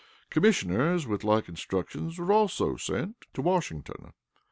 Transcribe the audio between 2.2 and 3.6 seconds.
also sent to